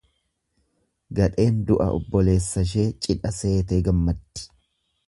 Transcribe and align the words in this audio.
Gadheen 1.19 1.59
du'a 1.71 1.89
obboleessashee 1.99 2.89
cidha 3.05 3.35
seetee 3.43 3.81
gammaddi. 3.91 4.53